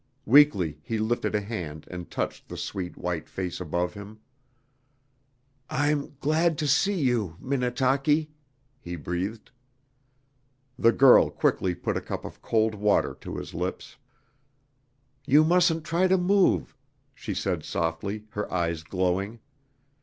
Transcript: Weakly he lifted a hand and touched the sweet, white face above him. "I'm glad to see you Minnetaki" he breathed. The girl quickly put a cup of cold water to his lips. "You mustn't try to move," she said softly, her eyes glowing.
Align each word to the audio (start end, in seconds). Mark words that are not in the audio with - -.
Weakly 0.25 0.79
he 0.81 0.97
lifted 0.97 1.35
a 1.35 1.41
hand 1.41 1.85
and 1.91 2.09
touched 2.09 2.49
the 2.49 2.57
sweet, 2.57 2.97
white 2.97 3.29
face 3.29 3.61
above 3.61 3.93
him. 3.93 4.17
"I'm 5.69 6.15
glad 6.19 6.57
to 6.57 6.67
see 6.67 6.99
you 6.99 7.37
Minnetaki" 7.39 8.31
he 8.81 8.95
breathed. 8.95 9.51
The 10.75 10.91
girl 10.91 11.29
quickly 11.29 11.75
put 11.75 11.97
a 11.97 12.01
cup 12.01 12.25
of 12.25 12.41
cold 12.41 12.73
water 12.73 13.13
to 13.21 13.35
his 13.37 13.53
lips. 13.53 13.97
"You 15.27 15.43
mustn't 15.43 15.83
try 15.83 16.07
to 16.07 16.17
move," 16.17 16.75
she 17.13 17.35
said 17.35 17.63
softly, 17.63 18.23
her 18.31 18.51
eyes 18.51 18.81
glowing. 18.81 19.39